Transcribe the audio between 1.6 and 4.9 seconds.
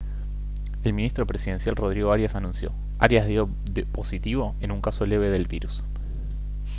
rodrigo arias anunció: «arias dio positivo en un